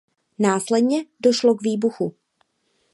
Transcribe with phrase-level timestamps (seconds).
[0.39, 2.15] Následně došlo k výbuchu.